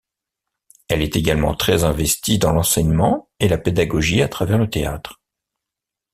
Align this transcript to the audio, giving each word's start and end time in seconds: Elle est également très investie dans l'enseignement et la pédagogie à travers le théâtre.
Elle 0.87 1.03
est 1.03 1.15
également 1.15 1.53
très 1.53 1.83
investie 1.83 2.39
dans 2.39 2.53
l'enseignement 2.53 3.29
et 3.39 3.47
la 3.47 3.59
pédagogie 3.59 4.23
à 4.23 4.27
travers 4.29 4.57
le 4.57 4.67
théâtre. 4.67 5.21